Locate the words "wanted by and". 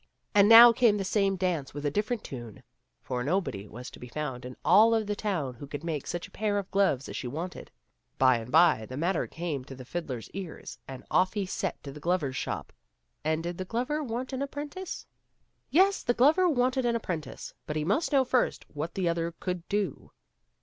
7.27-8.51